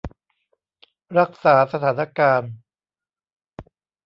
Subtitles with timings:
[1.19, 2.51] รักษาสถานการณ์